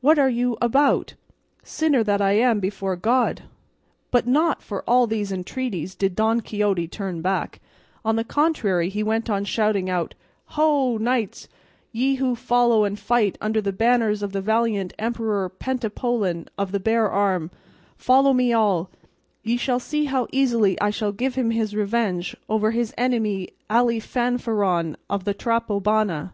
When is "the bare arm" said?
16.72-17.50